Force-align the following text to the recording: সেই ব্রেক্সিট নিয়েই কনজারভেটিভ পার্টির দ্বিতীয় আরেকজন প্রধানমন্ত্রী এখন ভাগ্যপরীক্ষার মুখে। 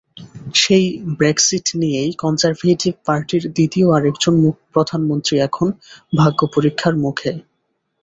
সেই 0.55 0.85
ব্রেক্সিট 1.19 1.65
নিয়েই 1.81 2.11
কনজারভেটিভ 2.23 2.93
পার্টির 3.07 3.43
দ্বিতীয় 3.55 3.87
আরেকজন 3.89 4.33
প্রধানমন্ত্রী 4.73 5.35
এখন 5.47 5.67
ভাগ্যপরীক্ষার 6.13 6.95
মুখে। 7.03 7.31